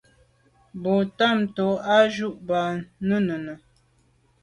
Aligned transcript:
Bo 0.81 0.93
tamtô 1.17 1.67
à 1.95 1.97
jù 2.15 2.27
à 2.35 2.37
b’a 2.47 2.61
nunenùne. 3.07 3.53